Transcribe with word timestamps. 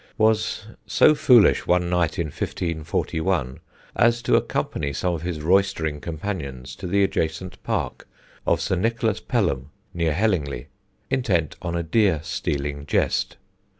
was 0.17 0.65
so 0.87 1.13
foolish 1.13 1.67
one 1.67 1.87
night 1.87 2.17
in 2.17 2.25
1541 2.29 3.59
as 3.95 4.23
to 4.23 4.35
accompany 4.35 4.91
some 4.91 5.13
of 5.13 5.21
his 5.21 5.41
roystering 5.43 6.01
companions 6.01 6.75
to 6.75 6.87
the 6.87 7.03
adjacent 7.03 7.61
park 7.61 8.07
of 8.47 8.59
Sir 8.59 8.77
Nicholas 8.77 9.19
Pelham, 9.19 9.69
near 9.93 10.13
Hellingly, 10.13 10.69
intent 11.11 11.55
on 11.61 11.75
a 11.75 11.83
deer 11.83 12.19
stealing 12.23 12.87
jest. 12.87 13.37